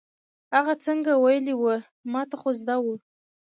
[0.55, 1.75] هغه څنګه ویلې وه،
[2.11, 2.95] ما ته خو زده وه.